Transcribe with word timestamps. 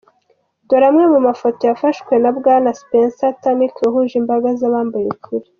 Dore 0.67 0.85
amwe 0.89 1.05
mu 1.13 1.19
mafoto 1.27 1.61
yafashwe 1.69 2.13
na 2.23 2.31
Bwana 2.37 2.69
Spencer 2.79 3.31
Tunick 3.41 3.75
yahuje 3.85 4.15
imbaga 4.21 4.47
z’abambaye 4.59 5.07
ukuri. 5.15 5.47